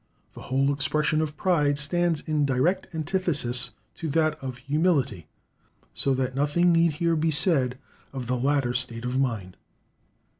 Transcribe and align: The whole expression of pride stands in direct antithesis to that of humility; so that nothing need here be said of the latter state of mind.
The 0.33 0.41
whole 0.41 0.73
expression 0.73 1.21
of 1.21 1.37
pride 1.37 1.77
stands 1.77 2.21
in 2.21 2.43
direct 2.43 2.87
antithesis 2.91 3.69
to 3.97 4.09
that 4.09 4.33
of 4.43 4.57
humility; 4.57 5.27
so 5.93 6.15
that 6.15 6.33
nothing 6.33 6.71
need 6.71 6.93
here 6.93 7.15
be 7.15 7.29
said 7.29 7.77
of 8.11 8.25
the 8.25 8.35
latter 8.35 8.73
state 8.73 9.05
of 9.05 9.19
mind. 9.19 9.57